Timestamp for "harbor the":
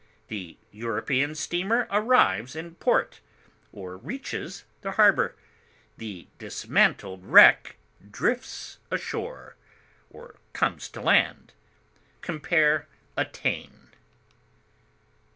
4.93-6.25